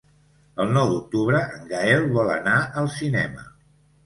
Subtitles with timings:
[0.63, 3.47] El nou d'octubre en Gaël vol anar al cinema.